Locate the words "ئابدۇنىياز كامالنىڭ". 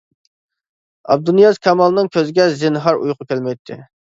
1.09-2.11